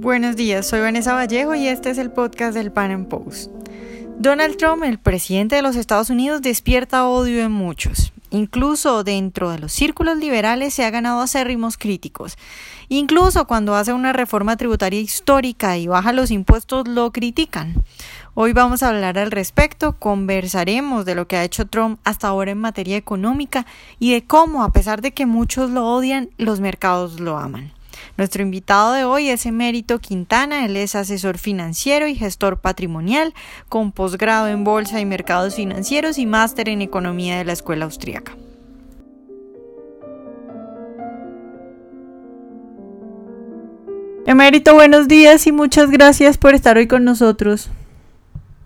Buenos 0.00 0.34
días, 0.34 0.66
soy 0.66 0.80
Vanessa 0.80 1.12
Vallejo 1.12 1.54
y 1.54 1.68
este 1.68 1.90
es 1.90 1.98
el 1.98 2.10
podcast 2.10 2.54
del 2.54 2.72
Pan 2.72 2.90
Am 2.90 3.04
Post. 3.04 3.50
Donald 4.18 4.56
Trump, 4.56 4.82
el 4.82 4.98
presidente 4.98 5.56
de 5.56 5.62
los 5.62 5.76
Estados 5.76 6.08
Unidos, 6.08 6.40
despierta 6.40 7.06
odio 7.06 7.44
en 7.44 7.52
muchos. 7.52 8.10
Incluso 8.30 9.04
dentro 9.04 9.50
de 9.50 9.58
los 9.58 9.72
círculos 9.72 10.16
liberales 10.16 10.72
se 10.72 10.86
ha 10.86 10.90
ganado 10.90 11.20
acérrimos 11.20 11.76
críticos. 11.76 12.38
Incluso 12.88 13.46
cuando 13.46 13.74
hace 13.74 13.92
una 13.92 14.14
reforma 14.14 14.56
tributaria 14.56 15.02
histórica 15.02 15.76
y 15.76 15.86
baja 15.86 16.14
los 16.14 16.30
impuestos 16.30 16.88
lo 16.88 17.12
critican. 17.12 17.84
Hoy 18.32 18.54
vamos 18.54 18.82
a 18.82 18.88
hablar 18.88 19.18
al 19.18 19.30
respecto, 19.30 19.96
conversaremos 19.98 21.04
de 21.04 21.14
lo 21.14 21.28
que 21.28 21.36
ha 21.36 21.44
hecho 21.44 21.66
Trump 21.66 22.00
hasta 22.04 22.28
ahora 22.28 22.52
en 22.52 22.58
materia 22.58 22.96
económica 22.96 23.66
y 23.98 24.14
de 24.14 24.24
cómo, 24.24 24.64
a 24.64 24.72
pesar 24.72 25.02
de 25.02 25.12
que 25.12 25.26
muchos 25.26 25.68
lo 25.68 25.86
odian, 25.86 26.30
los 26.38 26.58
mercados 26.58 27.20
lo 27.20 27.36
aman. 27.36 27.74
Nuestro 28.16 28.42
invitado 28.42 28.92
de 28.92 29.04
hoy 29.04 29.28
es 29.28 29.46
Emérito 29.46 29.98
Quintana, 29.98 30.64
él 30.64 30.76
es 30.76 30.94
asesor 30.94 31.38
financiero 31.38 32.06
y 32.06 32.14
gestor 32.14 32.60
patrimonial, 32.60 33.34
con 33.68 33.92
posgrado 33.92 34.48
en 34.48 34.64
Bolsa 34.64 35.00
y 35.00 35.06
Mercados 35.06 35.56
Financieros 35.56 36.18
y 36.18 36.26
máster 36.26 36.68
en 36.68 36.82
Economía 36.82 37.38
de 37.38 37.44
la 37.44 37.52
Escuela 37.52 37.84
Austriaca. 37.84 38.32
Emérito, 44.26 44.74
buenos 44.74 45.08
días 45.08 45.46
y 45.46 45.52
muchas 45.52 45.90
gracias 45.90 46.38
por 46.38 46.54
estar 46.54 46.76
hoy 46.76 46.86
con 46.86 47.04
nosotros. 47.04 47.68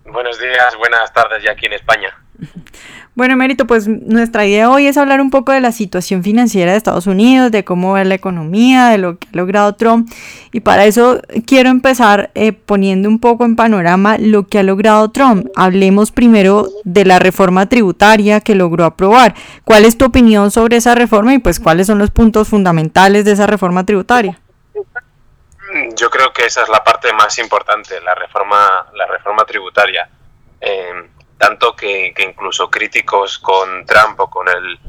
Buenos 0.05 0.39
días, 0.39 0.75
buenas 0.77 1.11
tardes 1.11 1.43
ya 1.43 1.53
aquí 1.53 1.65
en 1.65 1.73
España. 1.73 2.13
Bueno, 3.15 3.37
Mérito, 3.37 3.65
pues 3.65 3.87
nuestra 3.87 4.45
idea 4.45 4.69
hoy 4.69 4.87
es 4.87 4.97
hablar 4.97 5.21
un 5.21 5.29
poco 5.29 5.53
de 5.53 5.61
la 5.61 5.71
situación 5.71 6.21
financiera 6.21 6.71
de 6.71 6.77
Estados 6.77 7.07
Unidos, 7.07 7.49
de 7.49 7.63
cómo 7.63 7.93
va 7.93 8.03
la 8.03 8.13
economía, 8.13 8.89
de 8.89 8.97
lo 8.97 9.17
que 9.17 9.29
ha 9.29 9.37
logrado 9.37 9.73
Trump. 9.75 10.11
Y 10.51 10.59
para 10.59 10.83
eso 10.83 11.21
quiero 11.47 11.69
empezar 11.69 12.29
eh, 12.35 12.51
poniendo 12.51 13.07
un 13.07 13.19
poco 13.19 13.45
en 13.45 13.55
panorama 13.55 14.17
lo 14.19 14.47
que 14.47 14.59
ha 14.59 14.63
logrado 14.63 15.11
Trump. 15.11 15.47
Hablemos 15.55 16.11
primero 16.11 16.67
de 16.83 17.05
la 17.05 17.17
reforma 17.17 17.69
tributaria 17.69 18.41
que 18.41 18.53
logró 18.53 18.83
aprobar. 18.83 19.33
¿Cuál 19.63 19.85
es 19.85 19.97
tu 19.97 20.03
opinión 20.03 20.51
sobre 20.51 20.75
esa 20.75 20.93
reforma 20.93 21.33
y 21.33 21.39
pues 21.39 21.61
cuáles 21.61 21.87
son 21.87 21.99
los 21.99 22.11
puntos 22.11 22.49
fundamentales 22.49 23.23
de 23.23 23.31
esa 23.31 23.47
reforma 23.47 23.85
tributaria? 23.85 24.41
Yo 25.95 26.09
creo 26.09 26.33
que 26.33 26.45
esa 26.47 26.63
es 26.63 26.69
la 26.69 26.83
parte 26.83 27.13
más 27.13 27.39
importante, 27.39 28.01
la 28.01 28.13
reforma, 28.13 28.87
la 28.93 29.05
reforma 29.07 29.45
tributaria. 29.45 30.09
Eh, 30.59 31.14
tanto 31.37 31.75
que, 31.75 32.13
incluso 32.17 32.69
críticos 32.69 33.39
con 33.39 33.85
Trump 33.85 34.19
o 34.19 34.29
con 34.29 34.47
el 34.47 34.79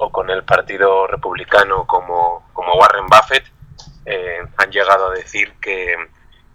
o 0.00 0.10
con 0.10 0.30
el 0.30 0.44
partido 0.44 1.08
republicano 1.08 1.84
como, 1.84 2.46
Warren 2.54 3.06
Buffett 3.06 3.44
eh, 4.06 4.38
han 4.56 4.70
llegado 4.70 5.08
a 5.08 5.14
decir 5.14 5.54
que, 5.60 5.96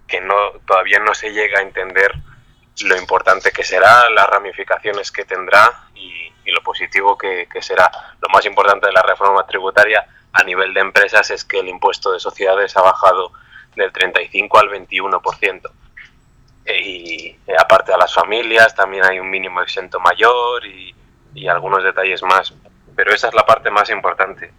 que 0.08 0.22
no 0.22 0.36
todavía 0.66 1.00
no 1.00 1.14
se 1.14 1.34
llega 1.34 1.60
a 1.60 1.62
entender 1.62 2.14
lo 2.84 2.96
importante 2.96 3.52
que 3.52 3.66
será, 3.66 4.10
las 4.12 4.28
ramificaciones 4.28 5.12
que 5.12 5.26
tendrá 5.26 5.88
y, 5.94 6.12
lo 6.46 6.62
positivo 6.62 7.18
que, 7.18 7.48
que, 7.52 7.62
será. 7.62 7.90
Lo 8.22 8.30
más 8.30 8.46
importante 8.46 8.86
de 8.86 8.94
la 8.94 9.02
reforma 9.02 9.46
tributaria 9.48 10.06
a 10.34 10.44
nivel 10.44 10.74
de 10.74 10.82
empresas 10.82 11.32
es 11.32 11.44
que 11.44 11.60
el 11.60 11.68
impuesto 11.68 12.12
de 12.12 12.20
sociedades 12.20 12.78
ha 12.78 12.82
bajado 12.82 13.32
del 13.76 13.92
35 13.92 14.60
al 14.60 14.70
21% 14.70 15.72
y 16.66 17.28
eh, 17.48 17.56
aparte 17.58 17.94
a 17.94 17.98
las 17.98 18.14
familias 18.14 18.74
también 18.76 19.04
hay 19.04 19.20
un 19.20 19.30
mínimo 19.30 19.62
exento 19.62 20.00
mayor 20.00 20.66
y, 20.66 20.96
algunos 21.50 21.84
detalles 21.84 22.24
más, 22.24 22.54
pero 22.96 23.14
esa 23.14 23.28
es 23.28 23.34
la 23.34 23.46
parte 23.46 23.70
más 23.70 23.90
importante. 23.90 24.54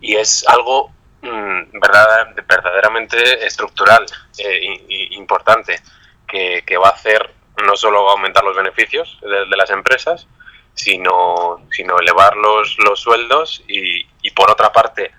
Y, 0.00 0.14
es 0.14 0.46
algo 0.46 0.90
mm, 1.22 1.80
verdad, 1.80 2.34
verdaderamente 2.46 3.44
estructural 3.44 4.06
e 4.38 5.08
importante 5.12 5.80
que, 6.26 6.76
va 6.76 6.88
a 6.88 6.92
hacer 6.92 7.34
no 7.64 7.74
solo 7.74 8.08
aumentar 8.10 8.44
los 8.44 8.56
beneficios 8.56 9.18
de, 9.22 9.56
las 9.56 9.70
empresas, 9.70 10.28
sino, 10.74 11.66
sino 11.72 11.98
elevar 11.98 12.36
los, 12.36 12.78
los 12.78 13.00
sueldos 13.00 13.64
y, 13.66 14.06
y 14.22 14.30
por 14.30 14.50
otra 14.50 14.70
parte 14.70 15.10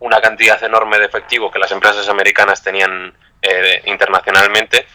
una 0.00 0.20
cantidad 0.20 0.62
enorme 0.62 0.98
de 0.98 1.06
efectivo 1.06 1.50
que 1.50 1.60
las 1.60 1.70
empresas 1.70 2.08
americanas 2.08 2.62
tenían 2.62 3.14
eh, 3.42 3.82
internacionalmente, 3.86 4.86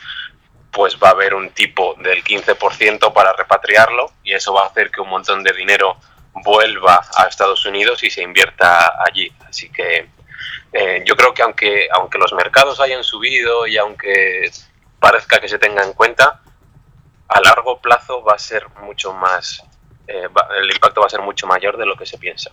pues 0.71 0.97
va 1.01 1.09
a 1.09 1.11
haber 1.11 1.33
un 1.33 1.49
tipo 1.51 1.95
del 1.99 2.23
15% 2.23 3.11
para 3.13 3.33
repatriarlo 3.33 4.11
y 4.23 4.33
eso 4.33 4.53
va 4.53 4.63
a 4.63 4.67
hacer 4.67 4.89
que 4.89 5.01
un 5.01 5.09
montón 5.09 5.43
de 5.43 5.53
dinero 5.53 5.97
vuelva 6.43 7.01
a 7.17 7.23
Estados 7.23 7.65
Unidos 7.65 8.03
y 8.03 8.09
se 8.09 8.21
invierta 8.21 8.93
allí. 9.05 9.31
Así 9.47 9.69
que 9.69 10.09
eh, 10.73 11.03
yo 11.05 11.15
creo 11.15 11.33
que 11.33 11.41
aunque, 11.41 11.87
aunque 11.91 12.17
los 12.17 12.33
mercados 12.33 12.79
hayan 12.79 13.03
subido 13.03 13.65
y 13.67 13.77
aunque 13.77 14.51
parezca 14.99 15.39
que 15.39 15.47
se 15.47 15.59
tenga 15.59 15.83
en 15.83 15.93
cuenta, 15.93 16.41
a 17.27 17.41
largo 17.41 17.79
plazo 17.79 18.23
va 18.23 18.33
a 18.33 18.39
ser 18.39 18.67
mucho 18.81 19.13
más, 19.13 19.63
eh, 20.07 20.27
el 20.61 20.71
impacto 20.71 21.01
va 21.01 21.07
a 21.07 21.09
ser 21.09 21.21
mucho 21.21 21.47
mayor 21.47 21.77
de 21.77 21.85
lo 21.85 21.95
que 21.95 22.05
se 22.05 22.17
piensa. 22.17 22.51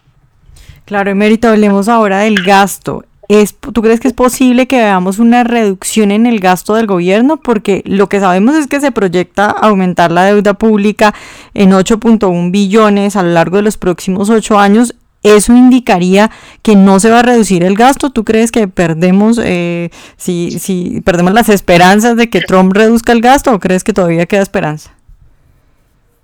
Claro, 0.85 1.11
Emérito, 1.11 1.49
hablemos 1.49 1.89
ahora 1.89 2.21
del 2.21 2.43
gasto. 2.43 3.05
¿Tú 3.29 3.83
crees 3.83 4.01
que 4.01 4.09
es 4.09 4.15
posible 4.15 4.67
que 4.67 4.77
veamos 4.77 5.19
una 5.19 5.45
reducción 5.45 6.11
en 6.11 6.27
el 6.27 6.41
gasto 6.41 6.75
del 6.75 6.87
gobierno? 6.87 7.39
Porque 7.39 7.83
lo 7.87 8.09
que 8.09 8.21
sabemos 8.21 8.55
es 8.55 8.67
que 8.67 8.81
se 8.81 8.93
proyecta 8.93 9.47
aumentar 9.47 10.13
la 10.13 10.25
deuda 10.25 10.55
pública 10.55 11.15
en 11.55 11.71
8.1 11.73 12.51
billones 12.51 13.17
a 13.17 13.23
lo 13.23 13.31
largo 13.31 13.57
de 13.57 13.63
los 13.63 13.79
próximos 13.79 14.29
ocho 14.29 14.59
años. 14.59 14.95
¿Eso 15.23 15.55
indicaría 15.55 16.31
que 16.63 16.77
no 16.77 17.01
se 17.01 17.09
va 17.09 17.21
a 17.21 17.23
reducir 17.23 17.65
el 17.65 17.77
gasto? 17.77 18.11
¿Tú 18.11 18.25
crees 18.25 18.53
que 18.53 18.69
perdemos, 18.69 19.41
eh, 19.43 19.89
si, 20.19 20.59
si 20.59 21.01
perdemos 21.01 21.33
las 21.33 21.49
esperanzas 21.49 22.19
de 22.19 22.29
que 22.29 22.43
Trump 22.43 22.75
reduzca 22.75 23.13
el 23.13 23.23
gasto 23.23 23.55
o 23.55 23.59
crees 23.59 23.85
que 23.85 23.95
todavía 23.95 24.27
queda 24.27 24.43
esperanza? 24.43 24.95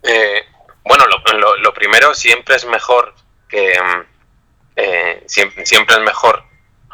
Eh, 0.02 0.42
bueno, 0.84 1.04
lo, 1.62 1.72
primero 1.72 2.14
siempre 2.14 2.56
es 2.56 2.66
mejor 2.66 3.14
que... 3.48 3.72
Mm, 3.72 4.02
eh, 4.76 5.24
siempre, 5.26 5.66
siempre 5.66 5.96
es 5.96 6.02
mejor 6.02 6.49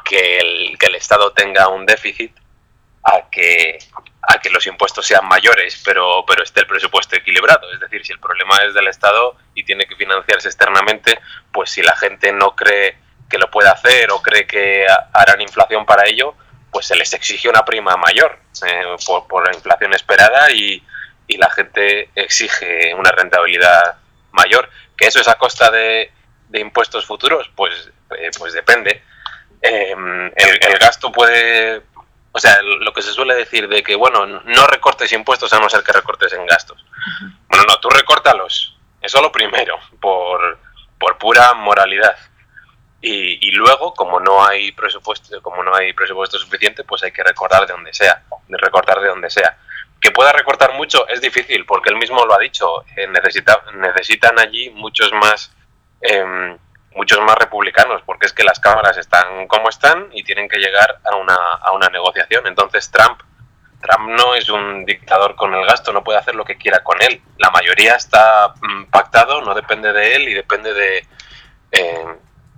que 0.09 0.39
el, 0.39 0.79
que 0.79 0.87
el 0.87 0.95
Estado 0.95 1.33
tenga 1.33 1.69
un 1.69 1.85
déficit 1.85 2.33
a 3.03 3.29
que, 3.31 3.79
a 4.23 4.39
que 4.39 4.51
los 4.51 4.67
impuestos 4.67 5.07
sean 5.07 5.27
mayores, 5.27 5.83
pero, 5.85 6.25
pero 6.27 6.43
esté 6.43 6.61
el 6.61 6.67
presupuesto 6.67 7.17
equilibrado. 7.17 7.71
Es 7.73 7.81
decir, 7.81 8.07
si 8.07 8.13
el 8.13 8.21
problema 8.21 8.57
es 8.65 8.73
del 8.73 8.89
Estado 8.89 9.37
y 9.55 9.65
tiene 9.65 9.87
que 9.87 9.97
financiarse 9.97 10.49
externamente, 10.49 11.19
pues 11.53 11.71
si 11.71 11.83
la 11.83 11.97
gente 11.97 12.33
no 12.33 12.55
cree 12.55 12.99
que 13.29 13.39
lo 13.39 13.51
puede 13.51 13.69
hacer 13.69 14.11
o 14.13 14.23
cree 14.23 14.47
que 14.47 14.87
harán 15.13 15.41
inflación 15.41 15.85
para 15.85 16.07
ello, 16.07 16.35
pues 16.71 16.87
se 16.87 16.97
les 16.97 17.13
exige 17.13 17.49
una 17.49 17.65
prima 17.65 17.97
mayor 17.97 18.39
eh, 18.65 18.97
por, 19.07 19.27
por, 19.27 19.47
la 19.47 19.55
inflación 19.55 19.93
esperada 19.95 20.53
y, 20.53 20.83
y 21.27 21.37
la 21.37 21.51
gente 21.51 22.11
exige 22.15 22.95
una 22.95 23.11
rentabilidad 23.11 23.97
mayor. 24.33 24.71
¿Que 24.97 25.07
eso 25.07 25.21
es 25.21 25.29
a 25.29 25.35
costa 25.35 25.71
de, 25.71 26.13
de 26.49 26.61
impuestos 26.61 27.05
futuros? 27.05 27.51
Pues, 27.57 27.91
eh, 28.19 28.31
pues 28.39 28.53
depende. 28.53 29.03
Em, 29.61 30.27
el, 30.37 30.79
gasto 30.79 31.11
puede, 31.11 31.83
o 32.33 32.39
sea, 32.39 32.61
lo 32.63 32.93
que 32.93 33.03
se 33.03 33.13
suele 33.13 33.35
decir 33.35 33.69
de 33.69 33.83
que, 33.83 33.95
bueno, 33.95 34.27
no 34.27 34.67
recortes 34.67 35.13
impuestos 35.13 35.53
a 35.53 35.59
no 35.59 35.69
ser 35.69 35.83
que 35.83 35.93
recortes 35.93 36.33
en 36.33 36.47
gastos. 36.47 36.85
Bueno, 37.49 37.65
no, 37.69 37.81
tú 37.81 37.89
recórtalos, 37.89 38.77
eso 39.01 39.21
lo 39.21 39.33
primero, 39.33 39.79
por, 40.01 40.59
por 40.99 41.19
pura 41.19 41.55
moralidad. 41.55 42.17
Y, 43.01 43.47
y, 43.47 43.53
luego, 43.53 43.95
como 43.95 44.21
no 44.21 44.45
hay 44.45 44.73
presupuesto, 44.73 45.41
como 45.43 45.63
no 45.63 45.75
hay 45.75 45.93
presupuesto 45.93 46.39
suficiente, 46.39 46.83
pues 46.83 47.03
hay 47.03 47.13
que 47.13 47.23
recortar 47.23 47.67
de 47.67 47.73
donde 47.73 47.93
sea, 47.93 48.23
de 48.49 48.57
recortar 48.59 49.01
de 49.01 49.09
donde 49.09 49.31
sea. 49.31 49.59
Que 50.01 50.11
pueda 50.11 50.33
recortar 50.33 50.75
mucho 50.75 51.07
es 51.09 51.21
difícil, 51.21 51.65
porque 51.67 51.91
él 51.91 51.97
mismo 51.97 52.25
lo 52.25 52.35
ha 52.35 52.39
dicho, 52.39 52.85
eh, 52.97 53.07
necesita, 53.07 53.63
necesitan 53.75 54.39
allí 54.39 54.71
muchos 54.71 55.13
más 55.13 55.53
eh, 56.01 56.57
muchos 56.97 57.21
más 57.21 57.37
republicanos, 57.37 58.03
porque 58.05 58.27
es 58.27 58.33
que 58.33 58.43
las 58.43 58.59
cámaras 58.59 58.97
están 58.97 59.47
como 59.47 59.69
están 59.69 60.09
y 60.13 60.25
tienen 60.25 60.49
que 60.49 60.59
llegar 60.59 60.99
a 61.05 61.17
una, 61.17 61.37
a 61.37 61.73
una 61.73 61.89
negociación. 61.89 62.47
Entonces 62.47 62.91
Trump, 62.91 63.21
Trump 63.81 64.09
no 64.09 64.35
es 64.35 64.49
un 64.49 64.85
dictador 64.85 65.37
con 65.37 65.55
el 65.55 65.65
gasto, 65.67 65.93
no 65.93 66.03
puede 66.03 66.19
hacer 66.19 66.35
lo 66.35 66.45
que 66.45 66.57
quiera 66.57 66.83
con 66.83 67.01
él. 67.03 67.21
La 67.39 67.51
mayoría 67.51 67.95
está 67.95 68.55
mm, 68.61 68.85
pactado, 68.87 69.43
no 69.43 69.55
depende 69.55 69.93
de 69.93 70.17
él 70.17 70.29
y 70.29 70.35
depende 70.35 70.73
de, 70.73 71.07
eh, 71.71 72.07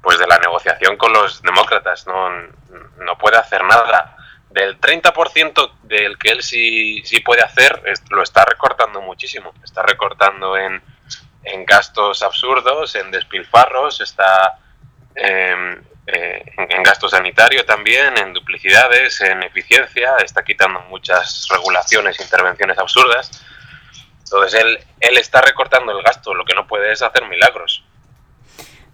pues 0.00 0.18
de 0.18 0.26
la 0.26 0.38
negociación 0.38 0.96
con 0.96 1.12
los 1.12 1.42
demócratas. 1.42 2.06
No, 2.06 2.30
no 2.30 3.18
puede 3.18 3.36
hacer 3.36 3.64
nada. 3.64 4.16
Del 4.50 4.80
30% 4.80 5.72
del 5.82 6.16
que 6.16 6.30
él 6.30 6.42
sí, 6.42 7.02
sí 7.04 7.20
puede 7.20 7.42
hacer, 7.42 7.82
lo 8.10 8.22
está 8.22 8.44
recortando 8.44 9.00
muchísimo. 9.02 9.52
Está 9.62 9.82
recortando 9.82 10.56
en 10.56 10.80
en 11.44 11.64
gastos 11.64 12.22
absurdos, 12.22 12.94
en 12.94 13.10
despilfarros, 13.10 14.00
está 14.00 14.58
em, 15.14 15.82
eh, 16.06 16.44
en 16.56 16.82
gasto 16.82 17.08
sanitario 17.08 17.64
también, 17.64 18.16
en 18.16 18.32
duplicidades, 18.32 19.20
en 19.20 19.42
eficiencia, 19.42 20.16
está 20.24 20.42
quitando 20.42 20.80
muchas 20.88 21.46
regulaciones, 21.50 22.20
intervenciones 22.20 22.78
absurdas. 22.78 23.44
Entonces 24.24 24.60
él, 24.60 24.78
él 25.00 25.18
está 25.18 25.40
recortando 25.40 25.96
el 25.96 26.02
gasto, 26.02 26.34
lo 26.34 26.44
que 26.44 26.54
no 26.54 26.66
puede 26.66 26.92
es 26.92 27.02
hacer 27.02 27.26
milagros. 27.28 27.84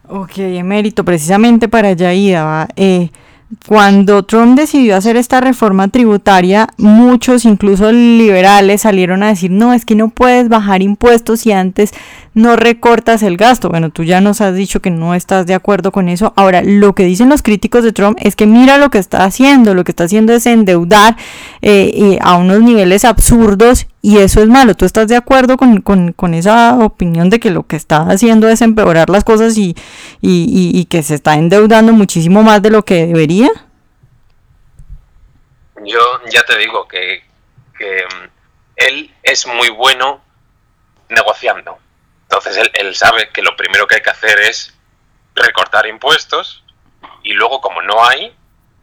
Ok, 0.08 0.38
emérito, 0.38 1.04
precisamente 1.04 1.68
para 1.68 1.88
allá 1.88 2.12
iba. 2.12 2.68
Eh, 2.76 3.10
cuando 3.66 4.24
Trump 4.24 4.58
decidió 4.58 4.96
hacer 4.96 5.16
esta 5.16 5.40
reforma 5.40 5.88
tributaria, 5.88 6.68
muchos, 6.76 7.44
incluso 7.44 7.92
liberales, 7.92 8.82
salieron 8.82 9.22
a 9.22 9.28
decir, 9.28 9.50
no, 9.50 9.72
es 9.72 9.84
que 9.84 9.94
no 9.94 10.08
puedes 10.08 10.48
bajar 10.48 10.82
impuestos 10.82 11.40
si 11.40 11.52
antes 11.52 11.92
no 12.34 12.56
recortas 12.56 13.22
el 13.22 13.36
gasto. 13.36 13.68
Bueno, 13.68 13.90
tú 13.90 14.04
ya 14.04 14.20
nos 14.20 14.40
has 14.40 14.54
dicho 14.54 14.80
que 14.80 14.90
no 14.90 15.14
estás 15.14 15.46
de 15.46 15.54
acuerdo 15.54 15.92
con 15.92 16.08
eso. 16.08 16.32
Ahora, 16.36 16.62
lo 16.62 16.94
que 16.94 17.04
dicen 17.04 17.28
los 17.28 17.42
críticos 17.42 17.84
de 17.84 17.92
Trump 17.92 18.18
es 18.20 18.36
que 18.36 18.46
mira 18.46 18.78
lo 18.78 18.90
que 18.90 18.98
está 18.98 19.24
haciendo, 19.24 19.74
lo 19.74 19.84
que 19.84 19.92
está 19.92 20.04
haciendo 20.04 20.32
es 20.32 20.46
endeudar 20.46 21.16
eh, 21.62 22.18
a 22.20 22.36
unos 22.36 22.62
niveles 22.62 23.04
absurdos 23.04 23.86
y 24.04 24.18
eso 24.18 24.40
es 24.40 24.48
malo. 24.48 24.74
¿Tú 24.74 24.84
estás 24.84 25.08
de 25.08 25.16
acuerdo 25.16 25.56
con, 25.56 25.80
con, 25.80 26.34
esa 26.34 26.76
opinión 26.78 27.30
de 27.30 27.40
que 27.40 27.50
lo 27.50 27.66
que 27.66 27.76
está 27.76 28.02
haciendo 28.02 28.48
es 28.48 28.60
empeorar 28.60 29.08
las 29.08 29.24
cosas 29.24 29.56
y, 29.56 29.74
y 30.20 30.84
que 30.86 31.02
se 31.02 31.14
está 31.14 31.34
endeudando 31.34 31.92
muchísimo 31.92 32.42
más 32.42 32.60
de 32.60 32.70
lo 32.70 32.84
que 32.84 33.06
debería? 33.06 33.50
Yo 35.84 36.00
ya 36.30 36.44
te 36.44 36.58
digo 36.58 36.86
que, 36.86 37.24
que 37.78 38.04
mm, 38.04 38.28
él 38.76 39.14
es 39.22 39.46
muy 39.46 39.70
bueno 39.70 40.22
negociando 41.08 41.78
entonces 42.34 42.70
él, 42.74 42.94
sabe 42.96 43.28
que 43.30 43.42
lo 43.42 43.54
primero 43.56 43.86
que 43.86 43.96
hay 43.96 44.02
que 44.02 44.10
hacer 44.10 44.40
es 44.40 44.74
recortar 45.34 45.86
impuestos 45.86 46.64
y 47.22 47.32
luego 47.32 47.60
como 47.60 47.80
no 47.82 48.04
hay, 48.04 48.34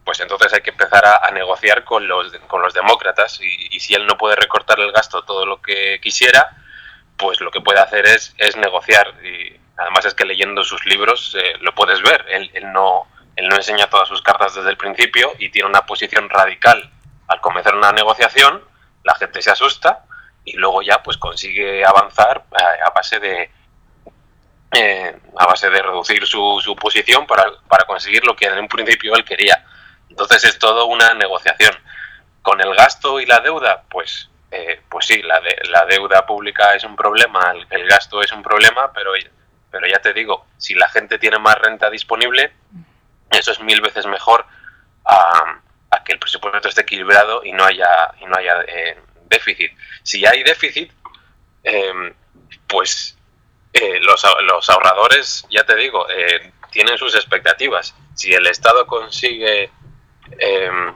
pues 0.04 0.20
entonces 0.20 0.52
hay 0.52 0.60
que 0.60 0.70
empezar 0.70 1.04
a, 1.04 1.30
negociar 1.30 1.84
con 1.84 2.06
los, 2.08 2.32
con 2.48 2.60
los 2.62 2.74
demócratas 2.74 3.40
y, 3.40 3.78
si 3.78 3.94
él 3.94 4.06
no 4.06 4.16
puede 4.16 4.36
recortar 4.36 4.78
el 4.80 4.92
gasto 4.92 5.22
todo 5.22 5.46
lo 5.46 5.62
que 5.62 6.00
quisiera, 6.02 6.56
pues 7.16 7.40
lo 7.40 7.50
que 7.50 7.60
puede 7.60 7.80
hacer 7.80 8.06
es, 8.06 8.34
es 8.38 8.56
negociar. 8.56 9.14
Y 9.24 9.56
además 9.76 10.04
es 10.04 10.14
que 10.14 10.24
leyendo 10.24 10.64
sus 10.64 10.84
libros 10.86 11.36
eh, 11.38 11.54
lo 11.60 11.74
puedes 11.74 12.02
ver. 12.02 12.24
Él, 12.28 12.50
él, 12.54 12.72
no, 12.72 13.06
él 13.36 13.48
no 13.48 13.56
enseña 13.56 13.88
todas 13.88 14.08
sus 14.08 14.22
cartas 14.22 14.54
desde 14.54 14.70
el 14.70 14.76
principio 14.76 15.32
y 15.38 15.50
tiene 15.50 15.68
una 15.68 15.86
posición 15.86 16.28
radical 16.28 16.90
al 17.28 17.40
comenzar 17.40 17.76
una 17.76 17.92
negociación. 17.92 18.62
La 19.04 19.14
gente 19.14 19.40
se 19.40 19.50
asusta 19.50 20.04
y 20.44 20.56
luego 20.56 20.82
ya 20.82 21.02
pues 21.02 21.16
consigue 21.16 21.84
avanzar 21.84 22.44
a, 22.84 22.90
base 22.90 23.20
de 23.20 23.50
eh, 24.72 25.16
a 25.38 25.46
base 25.46 25.70
de 25.70 25.82
reducir 25.82 26.26
su, 26.26 26.60
su 26.62 26.74
posición 26.74 27.26
para, 27.26 27.44
para, 27.68 27.84
conseguir 27.84 28.24
lo 28.24 28.34
que 28.34 28.46
en 28.46 28.58
un 28.58 28.68
principio 28.68 29.14
él 29.14 29.24
quería. 29.24 29.64
Entonces 30.12 30.44
es 30.44 30.58
todo 30.58 30.86
una 30.86 31.14
negociación. 31.14 31.74
Con 32.42 32.60
el 32.60 32.74
gasto 32.74 33.18
y 33.18 33.24
la 33.24 33.40
deuda, 33.40 33.84
pues, 33.90 34.28
eh, 34.50 34.82
pues 34.90 35.06
sí, 35.06 35.22
la, 35.22 35.40
de, 35.40 35.56
la 35.70 35.86
deuda 35.86 36.26
pública 36.26 36.74
es 36.74 36.84
un 36.84 36.96
problema, 36.96 37.54
el, 37.70 37.86
gasto 37.86 38.20
es 38.20 38.30
un 38.32 38.42
problema, 38.42 38.92
pero, 38.92 39.12
pero 39.70 39.86
ya 39.86 40.00
te 40.00 40.12
digo, 40.12 40.46
si 40.58 40.74
la 40.74 40.88
gente 40.90 41.18
tiene 41.18 41.38
más 41.38 41.56
renta 41.56 41.88
disponible, 41.88 42.52
eso 43.30 43.52
es 43.52 43.60
mil 43.60 43.80
veces 43.80 44.06
mejor 44.06 44.44
a, 45.06 45.62
a 45.90 46.04
que 46.04 46.12
el 46.12 46.18
presupuesto 46.18 46.68
esté 46.68 46.82
equilibrado 46.82 47.42
y 47.42 47.52
no 47.52 47.64
haya, 47.64 48.12
y 48.20 48.26
no 48.26 48.36
haya 48.36 48.60
eh, 48.68 48.98
déficit. 49.28 49.72
Si 50.02 50.26
hay 50.26 50.42
déficit, 50.42 50.92
em, 51.62 52.12
pues 52.66 53.16
eh, 53.72 54.00
los, 54.00 54.26
los, 54.42 54.68
ahorradores, 54.68 55.46
ya 55.48 55.64
te 55.64 55.74
digo, 55.76 56.06
eh, 56.10 56.52
tienen 56.70 56.98
sus 56.98 57.14
expectativas. 57.14 57.94
Si 58.14 58.34
el 58.34 58.46
Estado 58.46 58.86
consigue, 58.86 59.70
em, 60.38 60.94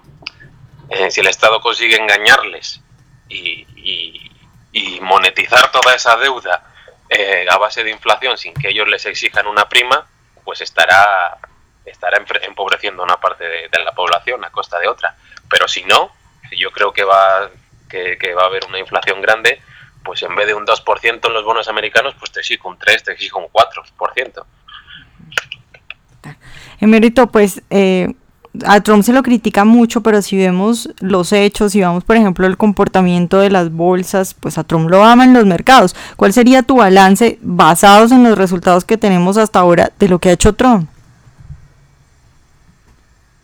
eh, 0.91 1.11
si 1.11 1.21
el 1.21 1.27
Estado 1.29 1.61
consigue 1.61 1.97
engañarles 1.97 2.81
y, 3.29 3.67
monetizar 5.01 5.71
toda 5.71 5.95
esa 5.95 6.17
deuda 6.17 6.65
a 7.49 7.59
base 7.59 7.85
de 7.85 7.91
inflación 7.91 8.37
sin 8.37 8.53
que 8.53 8.69
ellos 8.69 8.89
les 8.89 9.07
exijan 9.07 9.47
una 9.47 9.69
prima, 9.69 10.07
pues 10.45 10.61
estará 10.61 11.39
estará 11.87 12.19
empobreciendo 12.43 13.03
una 13.03 13.17
parte 13.17 13.45
de, 13.45 13.85
la 13.85 13.93
población 13.93 14.45
a 14.45 14.51
costa 14.51 14.79
de 14.79 14.89
otra. 14.89 15.17
Pero 15.49 15.69
si 15.69 15.85
no, 15.85 16.11
yo 16.57 16.71
creo 16.73 16.93
que 16.93 17.05
va 17.05 17.49
que, 17.89 18.35
va 18.35 18.43
a 18.43 18.47
haber 18.47 18.65
una 18.67 18.79
inflación 18.79 19.23
grande, 19.23 19.61
pues 20.05 20.23
en 20.23 20.35
vez 20.35 20.47
de 20.47 20.55
un 20.55 20.67
2% 20.67 21.27
en 21.27 21.33
los 21.33 21.45
bonos 21.45 21.69
americanos, 21.69 22.15
pues 22.19 22.33
te 22.33 22.41
exijo 22.41 22.69
un 22.69 22.79
3, 22.79 23.05
te 23.05 23.13
exijo 23.13 23.39
un 23.39 23.47
4%. 23.47 24.45
Emérito, 26.81 27.29
pues 27.29 27.63
eh, 27.71 28.13
a 28.65 28.81
Trump 28.83 29.03
se 29.03 29.13
lo 29.13 29.23
critica 29.23 29.65
mucho, 29.65 30.01
pero 30.01 30.23
si 30.23 30.37
vemos 30.37 30.89
los 31.01 31.33
hechos, 31.33 31.73
si 31.73 31.81
vamos 31.81 32.05
por 32.05 32.17
ejemplo 32.17 32.47
el 32.47 32.57
comportamiento 32.57 33.39
de 33.39 33.51
las 33.51 33.71
bolsas, 33.71 34.35
pues 34.35 34.59
a 34.59 34.65
Trump 34.65 34.89
lo 34.89 35.05
aman 35.05 35.35
los 35.35 35.45
mercados. 35.45 35.95
¿Cuál 36.17 36.33
sería 36.33 36.63
tu 36.63 36.77
balance 36.77 37.39
basados 37.43 38.13
en 38.13 38.25
los 38.25 38.39
resultados 38.39 38.85
que 38.85 38.97
tenemos 38.97 39.37
hasta 39.37 39.59
ahora 39.59 39.91
de 39.99 40.09
lo 40.09 40.19
que 40.19 40.31
ha 40.31 40.33
hecho 40.33 40.55
Trump? 40.55 40.89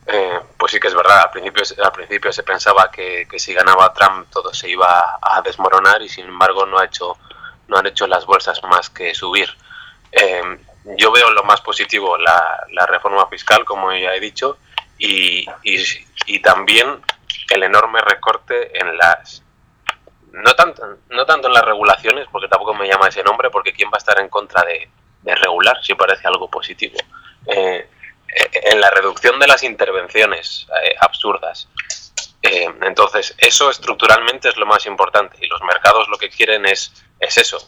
Eh, 0.06 0.40
pues 0.58 0.72
sí 0.72 0.80
que 0.80 0.88
es 0.88 0.94
verdad, 0.94 1.22
al 1.24 1.30
principio, 1.30 1.62
al 1.84 1.92
principio 1.92 2.32
se 2.32 2.42
pensaba 2.42 2.90
que, 2.90 3.26
si 3.36 3.54
ganaba 3.54 3.92
Trump 3.92 4.28
todo 4.30 4.52
se 4.52 4.68
iba 4.68 5.18
a 5.20 5.42
desmoronar 5.42 6.02
y 6.02 6.08
sin 6.08 6.26
embargo 6.26 6.66
no, 6.66 6.78
ha 6.78 6.84
hecho, 6.84 7.16
no 7.68 7.78
han 7.78 7.86
hecho 7.86 8.06
las 8.06 8.26
bolsas 8.26 8.62
más 8.64 8.90
que 8.90 9.14
subir. 9.14 9.48
Eh, 10.12 10.58
yo 10.98 11.12
veo 11.12 11.30
lo 11.30 11.44
más 11.44 11.60
positivo 11.60 12.16
la, 12.18 12.66
la, 12.72 12.86
reforma 12.86 13.26
fiscal, 13.28 13.64
como 13.64 13.92
ya 13.92 14.14
he 14.14 14.20
dicho, 14.20 14.58
y, 15.04 15.46
y, 16.26 16.38
también 16.40 17.02
el 17.50 17.62
enorme 17.64 18.00
recorte 18.02 18.78
en 18.78 18.96
las... 18.96 19.42
No 20.30 20.54
tanto, 20.54 20.98
no 21.10 21.26
tanto 21.26 21.48
en 21.48 21.54
las 21.54 21.64
regulaciones, 21.64 22.28
porque 22.30 22.48
tampoco 22.48 22.74
me 22.74 22.88
llama 22.88 23.08
ese 23.08 23.24
nombre, 23.24 23.50
porque 23.50 23.72
¿quién 23.72 23.88
va 23.88 23.96
a 23.96 23.98
estar 23.98 24.18
en 24.20 24.28
contra 24.28 24.62
de, 24.62 24.88
regular 25.34 25.76
si 25.82 25.94
parece 25.94 26.26
algo 26.28 26.48
positivo? 26.48 26.96
Eh, 27.46 27.88
en 28.28 28.80
la 28.80 28.90
reducción 28.90 29.38
de 29.40 29.48
las 29.48 29.64
intervenciones 29.64 30.68
eh, 30.84 30.94
absurdas. 31.00 31.68
Eh, 32.40 32.72
entonces, 32.82 33.34
eso 33.38 33.70
estructuralmente 33.70 34.48
es 34.48 34.56
lo 34.56 34.66
más 34.66 34.86
importante 34.86 35.36
y 35.40 35.48
los 35.48 35.62
mercados 35.62 36.08
lo 36.08 36.16
que 36.16 36.30
quieren 36.30 36.64
es, 36.64 36.92
es 37.18 37.36
eso. 37.38 37.58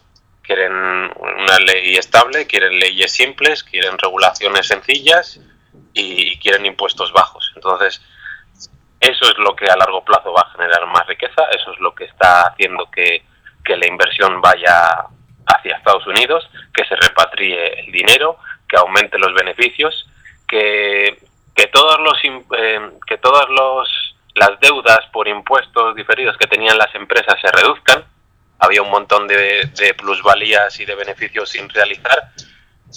Quieren 0.40 0.72
una 0.72 1.58
ley 1.58 1.96
estable, 1.96 2.46
quieren 2.46 2.78
leyes 2.78 3.12
simples, 3.12 3.64
quieren 3.64 3.98
regulaciones 3.98 4.68
sencillas 4.68 5.40
y 5.94 6.36
quieren 6.38 6.66
impuestos 6.66 7.12
bajos. 7.12 7.52
Entonces, 7.54 8.02
eso 9.00 9.24
es 9.24 9.38
lo 9.38 9.54
que 9.54 9.66
a 9.66 9.76
largo 9.76 10.04
plazo 10.04 10.32
va 10.32 10.42
a 10.42 10.52
generar 10.52 10.86
más 10.86 11.06
riqueza, 11.06 11.44
eso 11.52 11.72
es 11.72 11.80
lo 11.80 11.94
que 11.94 12.04
está 12.04 12.48
haciendo 12.48 12.90
que, 12.90 13.22
que 13.64 13.76
la 13.76 13.86
inversión 13.86 14.40
vaya 14.40 15.06
hacia 15.46 15.76
Estados 15.76 16.06
Unidos, 16.06 16.48
que 16.72 16.84
se 16.84 16.96
repatrie 16.96 17.80
el 17.80 17.92
dinero, 17.92 18.38
que 18.68 18.76
aumente 18.76 19.18
los 19.18 19.32
beneficios 19.34 20.06
que, 20.48 21.18
que 21.54 21.66
todos 21.68 21.98
los 22.00 22.18
eh, 22.58 22.90
que 23.06 23.18
todas 23.18 23.48
los 23.48 24.16
las 24.34 24.58
deudas 24.60 25.00
por 25.12 25.28
impuestos 25.28 25.94
diferidos 25.94 26.36
que 26.36 26.46
tenían 26.46 26.76
las 26.76 26.94
empresas 26.94 27.40
se 27.40 27.50
reduzcan 27.52 28.04
había 28.58 28.82
un 28.82 28.90
montón 28.90 29.28
de, 29.28 29.70
de 29.76 29.94
plusvalías 29.94 30.78
y 30.80 30.84
de 30.84 30.94
beneficios 30.94 31.50
sin 31.50 31.68
realizar 31.68 32.30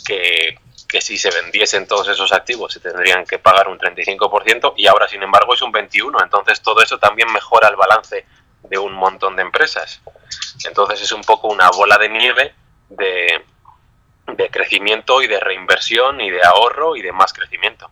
que, 0.06 0.60
que 0.88 1.02
si 1.02 1.18
se 1.18 1.30
vendiesen 1.30 1.86
todos 1.86 2.08
esos 2.08 2.32
activos 2.32 2.74
se 2.74 2.80
tendrían 2.80 3.26
que 3.26 3.40
pagar 3.40 3.68
un 3.68 3.78
35% 3.78 4.74
y 4.78 4.88
ahora 4.88 5.08
sin 5.08 5.22
embargo 5.22 5.54
es 5.54 5.62
un 5.62 5.74
21%. 5.74 6.24
Entonces 6.24 6.62
todo 6.62 6.82
eso 6.82 6.98
también 6.98 7.32
mejora 7.32 7.68
el 7.68 7.76
balance 7.76 8.26
de 8.64 8.78
un 8.78 8.94
montón 8.94 9.36
de 9.36 9.42
empresas. 9.42 10.02
Entonces 10.66 11.02
es 11.02 11.12
un 11.12 11.22
poco 11.22 11.50
una 11.50 11.70
bola 11.72 11.98
de 11.98 12.10
nieve 12.10 12.56
de, 12.90 13.44
de 14.28 14.50
crecimiento 14.50 15.22
y 15.22 15.28
de 15.28 15.40
reinversión 15.40 16.22
y 16.22 16.30
de 16.30 16.44
ahorro 16.44 16.96
y 16.96 17.02
de 17.02 17.12
más 17.12 17.34
crecimiento. 17.34 17.90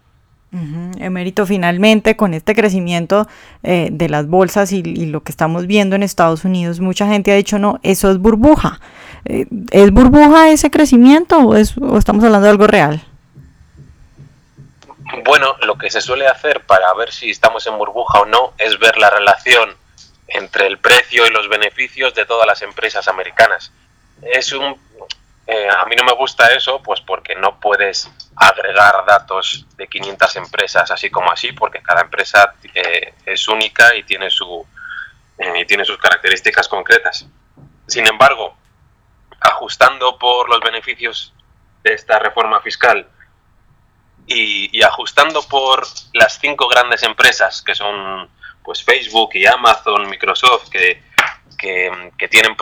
Emérito, 1.02 1.46
finalmente 1.46 2.16
con 2.16 2.34
este 2.34 2.56
crecimiento 2.56 3.28
eh, 3.64 3.90
de 3.92 4.10
las 4.10 4.28
bolsas 4.28 4.72
y, 4.72 4.84
lo 5.06 5.22
que 5.24 5.32
estamos 5.32 5.68
viendo 5.68 5.96
en 5.96 6.04
Estados 6.04 6.46
Unidos, 6.46 6.80
mucha 6.80 7.08
gente 7.08 7.32
ha 7.32 7.36
dicho, 7.36 7.60
no, 7.60 7.80
eso 7.84 8.12
es 8.12 8.18
burbuja. 8.18 8.80
Eh, 9.26 9.48
¿Es 9.72 9.92
burbuja 9.92 10.50
ese 10.50 10.72
crecimiento 10.72 11.40
o, 11.40 11.56
es, 11.56 11.76
estamos 11.98 12.24
hablando 12.24 12.46
de 12.46 12.50
algo 12.50 12.68
real? 12.68 13.04
Bueno, 15.24 15.56
lo 15.62 15.78
que 15.78 15.90
se 15.90 16.02
suele 16.02 16.28
hacer 16.28 16.62
para 16.66 16.94
ver 16.94 17.12
si 17.12 17.30
estamos 17.30 17.66
en 17.68 17.78
burbuja 17.78 18.22
o 18.22 18.26
no 18.26 18.54
es 18.58 18.78
ver 18.80 18.98
la 18.98 19.10
relación 19.10 19.70
entre 20.28 20.68
el 20.68 20.80
precio 20.80 21.26
y 21.28 21.30
los 21.30 21.48
beneficios 21.48 22.14
de 22.16 22.26
todas 22.26 22.48
las 22.48 22.62
empresas 22.62 23.08
americanas. 23.08 23.72
Es 24.22 24.52
un 24.54 24.76
eh, 25.48 25.68
a 25.70 25.86
mí 25.86 25.96
no 25.96 26.04
me 26.04 26.14
gusta 26.14 26.54
eso, 26.54 26.82
pues 26.82 27.02
porque 27.02 27.36
no 27.36 27.60
puedes 27.60 28.10
agregar 28.36 29.06
datos 29.06 29.66
de 29.78 29.88
500 29.88 30.36
empresas 30.36 30.92
así 30.92 31.10
como 31.10 31.32
así, 31.32 31.52
porque 31.54 31.82
cada 31.82 32.02
empresa 32.02 32.54
eh, 32.74 33.14
es 33.26 33.48
única 33.48 33.96
y 33.96 34.04
tiene, 34.04 34.30
su, 34.30 34.66
eh, 35.38 35.62
y 35.62 35.66
tiene 35.66 35.86
sus 35.86 35.98
características 35.98 36.68
concretas. 36.68 37.26
Sin 37.88 38.06
embargo, 38.08 38.58
ajustando 39.40 40.18
por 40.18 40.50
los 40.50 40.60
beneficios 40.60 41.34
de 41.84 41.94
esta 41.94 42.20
reforma 42.20 42.60
fiscal 42.62 43.08
y, 44.28 44.82
ajustando 44.82 45.48
por 45.48 45.86
las 46.14 46.40
cinco 46.40 46.68
grandes 46.68 47.04
empresas 47.04 47.62
que 47.62 47.76
son 47.76 48.30
pues 48.64 48.84
Facebook 48.84 49.30
y 49.36 49.46
Amazon, 49.46 50.10
Microsoft, 50.10 50.70
que, 50.70 51.04
que, 51.60 52.28
tienen 52.28 52.58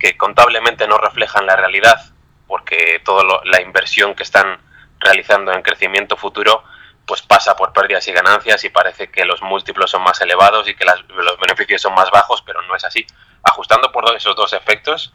que 0.00 0.16
contablemente 0.16 0.88
no 0.88 0.96
reflejan 0.96 1.44
la 1.44 1.56
realidad 1.56 2.00
porque 2.46 3.02
toda 3.04 3.42
la 3.44 3.60
inversión 3.60 4.14
que 4.14 4.22
están 4.22 4.58
realizando 5.00 5.52
en 5.52 5.62
crecimiento 5.62 6.16
futuro 6.16 6.64
pues 7.06 7.22
pasa 7.22 7.54
por 7.54 7.72
pérdidas 7.72 8.06
y 8.08 8.12
ganancias 8.12 8.64
y 8.64 8.68
parece 8.68 9.10
que 9.10 9.24
los 9.24 9.40
múltiplos 9.40 9.90
son 9.90 10.02
más 10.02 10.20
elevados 10.20 10.68
y 10.68 10.74
que 10.74 10.84
los 10.84 11.38
beneficios 11.38 11.80
son 11.80 11.94
más 11.94 12.10
bajos, 12.10 12.42
pero 12.44 12.60
no 12.62 12.74
es 12.74 12.84
así. 12.84 13.06
Ajustando 13.44 13.92
por 13.92 14.12
esos 14.16 14.34
dos 14.34 14.52
efectos, 14.52 15.14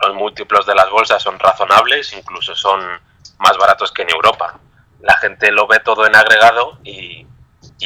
los 0.00 0.14
múltiplos 0.14 0.64
de 0.64 0.76
las 0.76 0.88
bolsas 0.90 1.20
son 1.20 1.38
razonables, 1.40 2.12
incluso 2.12 2.54
son 2.54 2.80
más 3.38 3.58
baratos 3.58 3.90
que 3.90 4.02
en 4.02 4.10
Europa. 4.10 4.60
La 5.00 5.16
gente 5.16 5.50
lo 5.50 5.66
ve 5.66 5.80
todo 5.80 6.06
en 6.06 6.14
agregado 6.14 6.78
y 6.84 7.26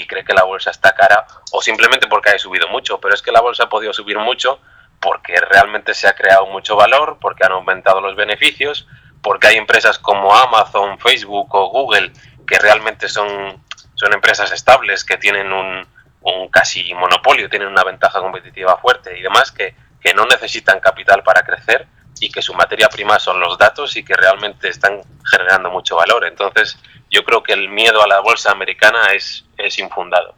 cree 0.07 0.25
que 0.25 0.35
la 0.35 0.45
bolsa 0.45 0.71
está 0.71 0.95
cara 0.95 1.27
o 1.53 1.63
simplemente 1.63 2.09
porque 2.09 2.31
ha 2.31 2.39
subido 2.39 2.69
mucho, 2.69 3.01
pero 3.01 3.15
es 3.15 3.23
que 3.23 3.33
la 3.33 3.41
bolsa 3.41 3.65
ha 3.65 3.69
podido 3.71 3.95
subir 3.95 4.19
mucho 4.19 4.61
porque 5.01 5.35
realmente 5.37 5.95
se 5.95 6.07
ha 6.07 6.15
creado 6.15 6.47
mucho 6.47 6.77
valor, 6.77 7.19
porque 7.21 7.45
han 7.45 7.53
aumentado 7.53 8.01
los 8.01 8.15
beneficios, 8.15 8.87
porque 9.23 9.49
hay 9.49 9.57
empresas 9.57 9.99
como 9.99 10.35
Amazon, 10.35 10.99
Facebook 10.99 11.55
o 11.55 11.71
Google 11.71 12.13
que 12.47 12.59
realmente 12.59 13.09
son, 13.09 13.63
son 13.95 14.13
empresas 14.13 14.51
estables, 14.53 15.05
que 15.05 15.17
tienen 15.17 15.53
un, 15.53 15.87
un 16.23 16.49
casi 16.49 16.93
monopolio, 16.95 17.49
tienen 17.49 17.69
una 17.69 17.85
ventaja 17.85 18.21
competitiva 18.21 18.77
fuerte 18.77 19.19
y 19.19 19.23
demás, 19.23 19.53
que, 19.53 19.75
que 20.01 20.13
no 20.15 20.27
necesitan 20.27 20.81
capital 20.81 21.23
para 21.23 21.43
crecer 21.43 21.87
y 22.21 22.31
que 22.31 22.43
su 22.43 22.55
materia 22.55 22.89
prima 22.89 23.19
son 23.19 23.41
los 23.41 23.59
datos 23.59 23.97
y 23.97 24.05
que 24.05 24.15
realmente 24.15 24.69
están 24.69 25.01
generando 25.31 25.71
mucho 25.71 25.97
valor. 25.97 26.25
Entonces, 26.25 26.79
yo 27.11 27.25
creo 27.25 27.43
que 27.43 27.53
el 27.53 27.69
miedo 27.69 28.03
a 28.03 28.07
la 28.07 28.21
bolsa 28.21 28.51
americana 28.51 29.13
es, 29.13 29.45
es 29.57 29.79
infundado. 29.79 30.35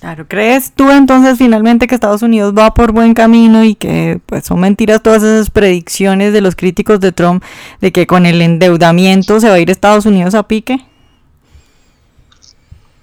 Claro, 0.00 0.26
¿crees 0.26 0.74
tú 0.74 0.90
entonces 0.90 1.36
finalmente 1.36 1.86
que 1.86 1.94
Estados 1.94 2.22
Unidos 2.22 2.54
va 2.56 2.72
por 2.72 2.92
buen 2.92 3.12
camino 3.12 3.64
y 3.64 3.74
que 3.74 4.18
pues 4.24 4.46
son 4.46 4.60
mentiras 4.60 5.02
todas 5.02 5.22
esas 5.22 5.50
predicciones 5.50 6.32
de 6.32 6.40
los 6.40 6.56
críticos 6.56 7.00
de 7.00 7.12
Trump 7.12 7.44
de 7.82 7.92
que 7.92 8.06
con 8.06 8.24
el 8.24 8.40
endeudamiento 8.40 9.40
se 9.40 9.50
va 9.50 9.56
a 9.56 9.58
ir 9.58 9.68
Estados 9.68 10.06
Unidos 10.06 10.34
a 10.34 10.44
pique? 10.44 10.78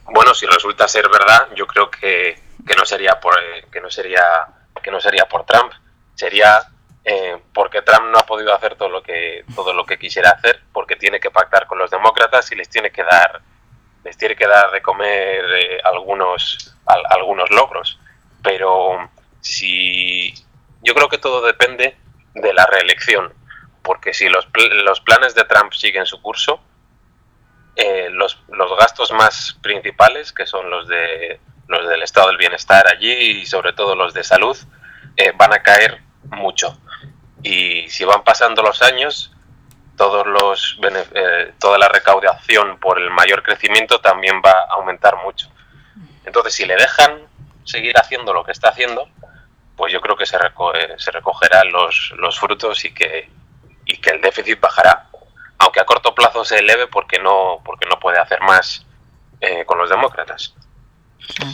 Bueno, 0.06 0.34
si 0.34 0.48
resulta 0.48 0.88
ser 0.88 1.08
verdad, 1.08 1.50
yo 1.56 1.68
creo 1.68 1.92
que, 1.92 2.42
que 2.66 2.76
no 2.76 2.84
sería 2.84 3.20
por 3.20 3.36
que 3.72 3.80
no 3.80 3.92
sería 3.92 4.24
que 4.82 4.90
no 4.90 5.00
sería 5.00 5.26
por 5.26 5.46
Trump, 5.46 5.72
sería 6.16 6.64
eh, 7.06 7.38
porque 7.54 7.84
Trump 7.84 8.12
no 8.12 8.18
ha 8.18 8.26
podido 8.26 8.56
hacer 8.56 8.76
todo 8.76 8.90
lo 8.90 9.04
que 9.04 9.46
todo 9.56 9.72
lo 9.72 9.86
que 9.86 10.00
quisiera 10.00 10.32
hacer, 10.32 10.62
porque 10.74 10.96
tiene 10.96 11.20
que 11.20 11.30
pactar 11.30 11.68
con 11.68 11.78
los 11.78 11.92
demócratas 11.92 12.52
y 12.52 12.56
les 12.56 12.70
tiene 12.70 12.90
que 12.90 13.04
dar 13.04 13.40
les 14.04 14.18
tiene 14.18 14.36
que 14.36 14.48
dar 14.48 14.72
de 14.72 14.82
comer 14.82 15.46
eh, 15.60 15.80
algunos 15.84 16.74
algunos 16.88 17.50
logros, 17.52 18.00
pero 18.44 19.10
si 19.42 20.34
yo 20.82 20.94
creo 20.94 21.10
que 21.10 21.18
todo 21.18 21.46
depende 21.46 21.98
de 22.34 22.54
la 22.54 22.66
reelección, 22.66 23.34
porque 23.82 24.14
si 24.14 24.30
los, 24.30 24.48
los 24.84 25.02
planes 25.02 25.36
de 25.36 25.44
Trump 25.46 25.74
siguen 25.74 26.06
su 26.06 26.22
curso, 26.22 26.62
eh, 27.76 28.10
los, 28.12 28.42
los, 28.50 28.78
gastos 28.78 29.12
más 29.12 29.58
principales, 29.62 30.32
que 30.34 30.48
son 30.48 30.70
los 30.70 30.88
de 30.88 31.40
los 31.68 31.88
del 31.88 32.02
estado 32.02 32.28
del 32.28 32.38
bienestar 32.38 32.88
allí 32.88 33.12
y 33.12 33.46
sobre 33.46 33.74
todo 33.74 33.96
los 33.96 34.14
de 34.14 34.24
salud, 34.24 34.58
eh, 35.16 35.34
van 35.36 35.54
a 35.54 35.62
caer 35.62 36.02
mucho. 36.30 36.80
Y 37.44 37.90
si 37.90 38.04
van 38.06 38.24
pasando 38.24 38.62
los 38.62 38.82
años, 38.82 39.32
todos 39.96 40.26
los, 40.26 40.80
eh, 41.14 41.54
toda 41.60 41.78
la 41.78 41.90
recaudación 41.90 42.80
por 42.80 43.00
el 43.00 43.10
mayor 43.10 43.44
crecimiento 43.44 44.00
también 44.00 44.42
va 44.46 44.52
a 44.52 44.76
aumentar 44.76 45.18
mucho. 45.24 45.50
Entonces, 46.28 46.54
si 46.54 46.66
le 46.66 46.76
dejan 46.76 47.22
seguir 47.64 47.98
haciendo 47.98 48.34
lo 48.34 48.44
que 48.44 48.52
está 48.52 48.70
haciendo, 48.70 49.10
pues 49.78 49.94
yo 49.94 50.02
creo 50.02 50.18
que 50.18 50.26
se, 50.26 50.38
se 50.98 51.12
recogerán 51.12 51.72
los, 51.72 52.14
los 52.18 52.38
frutos 52.38 52.84
y 52.84 52.94
que, 52.94 53.30
y 53.86 53.98
que 53.98 54.10
el 54.10 54.22
déficit 54.22 54.60
bajará. 54.60 55.08
Aunque 55.60 55.80
a 55.80 55.86
corto 55.86 56.14
plazo 56.14 56.44
se 56.44 56.60
eleve 56.60 56.88
porque 56.88 57.18
no, 57.18 57.62
porque 57.64 57.88
no 57.88 57.98
puede 58.00 58.20
hacer 58.20 58.42
más 58.42 58.86
eh, 59.40 59.66
con 59.66 59.78
los 59.78 59.90
demócratas. 59.90 60.54
Ah. 61.42 61.52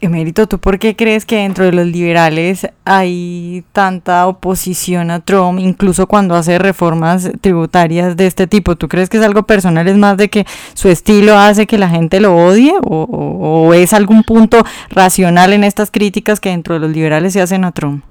Emérito, 0.00 0.48
¿tú 0.48 0.58
por 0.58 0.80
qué 0.80 0.96
crees 0.96 1.24
que 1.24 1.36
dentro 1.36 1.64
de 1.64 1.72
los 1.72 1.86
liberales 1.86 2.66
hay 2.84 3.64
tanta 3.72 4.26
oposición 4.26 5.12
a 5.12 5.20
Trump, 5.20 5.60
incluso 5.60 6.08
cuando 6.08 6.34
hace 6.34 6.58
reformas 6.58 7.30
tributarias 7.40 8.16
de 8.16 8.26
este 8.26 8.48
tipo? 8.48 8.74
¿Tú 8.74 8.88
crees 8.88 9.08
que 9.08 9.18
es 9.18 9.22
algo 9.22 9.44
personal, 9.44 9.86
es 9.86 9.96
más 9.96 10.16
de 10.16 10.28
que 10.28 10.44
su 10.74 10.88
estilo 10.88 11.38
hace 11.38 11.68
que 11.68 11.78
la 11.78 11.88
gente 11.88 12.18
lo 12.20 12.36
odie? 12.36 12.74
¿O, 12.82 13.72
es 13.74 13.94
algún 13.94 14.24
punto 14.24 14.64
racional 14.90 15.52
en 15.52 15.62
estas 15.62 15.90
críticas 15.92 16.40
que 16.40 16.50
dentro 16.50 16.74
de 16.74 16.80
los 16.80 16.90
liberales 16.90 17.32
se 17.32 17.40
hacen 17.40 17.64
a 17.64 17.70
Trump? 17.70 18.04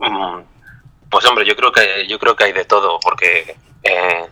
Mm, 0.00 0.40
pues 1.08 1.24
hombre, 1.24 1.46
yo 1.46 1.54
creo 1.54 1.70
que, 1.70 2.06
yo 2.08 2.18
creo 2.18 2.34
que 2.34 2.44
hay 2.44 2.52
de 2.52 2.64
todo, 2.64 2.98
porque... 3.00 3.56
Eh, 3.84 4.26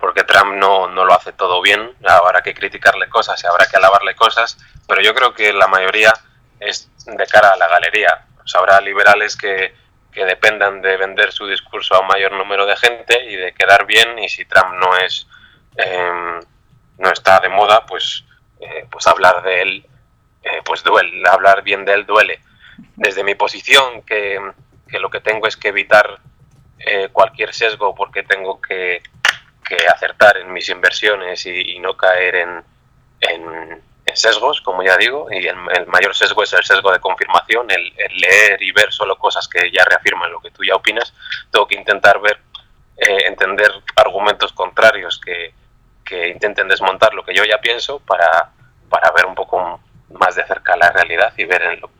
porque 0.00 0.24
Trump 0.24 0.54
no, 0.54 0.88
no, 0.88 1.04
lo 1.04 1.12
hace 1.12 1.32
todo 1.34 1.60
bien, 1.60 1.92
habrá 2.08 2.40
que 2.40 2.54
criticarle 2.54 3.08
cosas 3.10 3.42
y 3.44 3.46
habrá 3.46 3.66
que 3.66 3.76
alabarle 3.76 4.14
cosas, 4.14 4.56
pero 4.90 5.02
yo 5.02 5.14
creo 5.14 5.32
que 5.32 5.52
la 5.52 5.68
mayoría 5.68 6.12
es 6.58 6.90
de 7.06 7.26
cara 7.26 7.52
a 7.52 7.56
la 7.56 7.68
galería. 7.68 8.26
habrá 8.54 8.80
liberales 8.80 9.36
que, 9.36 9.72
que 10.12 10.24
dependan 10.24 10.82
de 10.82 10.96
vender 10.96 11.30
su 11.30 11.46
discurso 11.46 11.94
a 11.94 12.00
un 12.00 12.08
mayor 12.08 12.32
número 12.32 12.66
de 12.66 12.76
gente 12.76 13.24
y 13.24 13.36
de 13.36 13.54
quedar 13.54 13.86
bien, 13.86 14.18
y 14.18 14.28
si 14.28 14.44
Trump 14.44 14.74
no 14.74 14.96
es 14.96 15.28
em, 15.76 16.40
no 16.98 17.10
está 17.10 17.38
de 17.38 17.48
moda, 17.48 17.86
pues, 17.86 18.24
eh, 18.60 18.84
pues 18.90 19.06
hablar 19.06 19.42
de 19.42 19.62
él 19.62 19.86
eh, 20.42 20.60
pues 20.64 20.82
duele, 20.82 21.22
hablar 21.28 21.62
bien 21.62 21.84
de 21.84 21.94
él 21.94 22.04
duele. 22.04 22.40
Desde 22.96 23.22
mi 23.22 23.36
posición, 23.36 24.02
que, 24.02 24.40
que 24.90 24.98
lo 24.98 25.08
que 25.08 25.20
tengo 25.20 25.46
es 25.46 25.56
que 25.56 25.68
evitar 25.68 26.18
eh, 26.80 27.08
cualquier 27.12 27.54
sesgo 27.54 27.94
porque 27.94 28.24
tengo 28.24 28.60
que 28.60 29.02
que 29.70 29.86
acertar 29.86 30.36
en 30.38 30.52
mis 30.52 30.68
inversiones 30.68 31.46
y, 31.46 31.78
no 31.78 31.96
caer 31.96 32.34
en, 32.34 32.64
sesgos, 34.14 34.60
como 34.60 34.82
ya 34.82 34.96
digo, 34.96 35.28
y 35.30 35.46
el, 35.46 35.56
mayor 35.86 36.14
sesgo 36.14 36.42
es 36.42 36.52
el 36.52 36.64
sesgo 36.64 36.92
de 36.92 37.00
confirmación, 37.00 37.70
el, 37.70 37.92
leer 38.20 38.62
y 38.62 38.72
ver 38.72 38.92
solo 38.92 39.16
cosas 39.18 39.48
que 39.48 39.70
ya 39.70 39.84
reafirman 39.84 40.30
lo 40.30 40.40
que 40.40 40.50
tú 40.50 40.64
ya 40.64 40.76
opinas. 40.76 41.12
Tengo 41.50 41.66
que 41.66 41.76
intentar 41.76 42.20
ver, 42.20 42.40
eh, 42.96 43.26
entender 43.26 43.70
argumentos 43.96 44.52
contrarios 44.52 45.20
que, 45.20 45.54
que, 46.04 46.28
intenten 46.28 46.68
desmontar 46.68 47.14
lo 47.14 47.24
que 47.24 47.34
yo 47.34 47.44
ya 47.44 47.58
pienso 47.58 48.00
para, 48.00 48.50
para 48.88 49.10
ver 49.12 49.26
un 49.26 49.34
poco 49.34 49.80
más 50.10 50.34
de 50.34 50.44
cerca 50.44 50.76
la 50.76 50.90
realidad 50.90 51.32
y 51.36 51.44
ver 51.44 51.62
en 51.62 51.80
lo, 51.80 51.90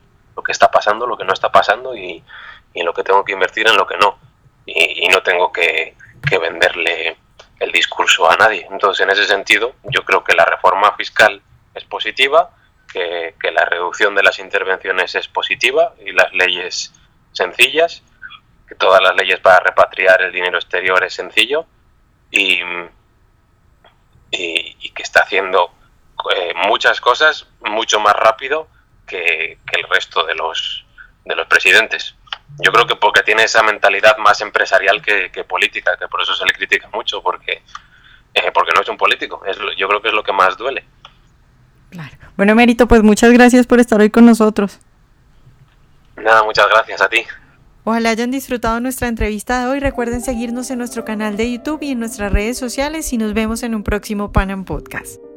que 0.43 0.53
está 0.53 0.71
pasando, 0.71 1.07
lo 1.07 1.19
que 1.19 1.25
no 1.25 1.35
está 1.35 1.53
pasando 1.53 1.95
y, 1.95 2.25
y, 2.73 2.81
en 2.81 2.87
lo 2.87 2.95
que 2.95 3.03
tengo 3.03 3.25
que 3.25 3.33
invertir, 3.33 3.69
en 3.69 3.77
lo 3.77 3.87
que 3.87 3.99
no. 3.99 4.19
Y, 4.65 5.05
y 5.05 5.09
no 5.09 5.23
tengo 5.23 5.53
que, 5.53 5.95
que 6.29 6.39
venderle 6.39 7.17
el 7.61 7.73
discurso 7.73 8.29
a 8.31 8.37
nadie. 8.37 8.67
Entonces, 8.71 9.05
en 9.05 9.11
ese 9.11 9.27
sentido, 9.27 9.75
yo 9.85 10.05
creo 10.05 10.25
que 10.25 10.35
la 10.35 10.47
reforma 10.47 10.93
fiscal 10.97 11.43
es 11.75 11.85
positiva, 11.85 12.51
que, 12.93 13.35
la 13.53 13.65
reducción 13.65 14.15
de 14.15 14.23
las 14.23 14.39
intervenciones 14.39 15.15
es 15.15 15.29
positiva 15.29 15.95
y 16.05 16.13
las 16.13 16.33
leyes 16.33 16.93
sencillas, 17.33 18.03
que 18.69 18.75
todas 18.75 19.03
las 19.03 19.15
leyes 19.17 19.41
para 19.41 19.61
repatriar 19.61 20.23
el 20.23 20.33
dinero 20.33 20.59
exterior 20.59 21.03
es 21.05 21.15
sencillo 21.15 21.67
y, 22.31 22.61
y, 24.31 24.91
que 24.91 25.03
está 25.03 25.23
haciendo 25.23 25.73
eh, 26.35 26.53
muchas 26.67 27.01
cosas 27.01 27.47
mucho 27.61 28.01
más 28.01 28.15
rápido 28.15 28.69
que, 29.07 29.59
que 29.67 29.81
el 29.81 29.89
resto 29.89 30.25
de 30.25 30.35
los, 30.35 30.85
de 31.25 31.37
los 31.37 31.47
presidentes. 31.47 32.15
Yo 32.59 32.73
creo 32.73 32.87
que 32.87 32.97
porque 32.97 33.23
tiene 33.23 33.45
esa 33.45 33.63
mentalidad 33.63 34.19
más 34.19 34.41
empresarial 34.41 35.01
que, 35.01 35.45
política, 35.45 35.97
que 35.97 36.09
por 36.09 36.21
eso 36.21 36.35
se 36.35 36.45
le 36.45 36.53
critica 36.53 36.89
mucho, 36.93 37.23
porque, 37.23 37.63
eh, 38.35 38.51
porque 38.53 38.73
no 38.75 38.83
es 38.83 38.89
un 38.89 38.97
político. 38.97 39.43
Es, 39.47 39.57
yo 39.77 39.89
creo 39.89 40.03
que 40.03 40.09
es 40.09 40.15
lo 40.15 40.23
que 40.23 40.33
más 40.33 40.57
duele. 40.57 40.85
Claro. 41.91 42.17
Bueno, 42.37 42.55
Mérito, 42.55 42.89
pues 42.89 43.03
muchas 43.03 43.33
gracias 43.33 43.67
por 43.67 43.81
estar 43.81 44.01
hoy 44.01 44.11
con 44.11 44.25
nosotros. 44.25 44.79
Nada, 46.17 46.43
muchas 46.45 46.67
gracias 46.69 47.01
a 47.01 47.09
ti. 47.09 47.23
Ojalá 47.85 48.11
hayan 48.11 48.31
disfrutado 48.31 48.79
nuestra 48.81 49.09
entrevista 49.09 49.61
de 49.61 49.67
hoy. 49.67 49.81
Recuerden 49.81 50.21
seguirnos 50.21 50.71
en 50.71 50.79
nuestro 50.79 51.05
canal 51.05 51.37
de 51.37 51.53
YouTube 51.53 51.83
y 51.83 51.93
en 51.93 51.99
nuestras 51.99 52.33
redes 52.33 52.59
sociales 52.59 53.13
y 53.13 53.19
nos 53.19 53.35
vemos 53.35 53.63
en 53.63 53.75
un 53.75 53.83
próximo 53.83 54.33
Panam 54.33 54.65
Podcast. 54.65 55.30